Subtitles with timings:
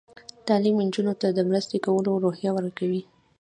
[0.47, 3.01] تعلیم نجونو ته د مرستې کولو روحیه ورکوي.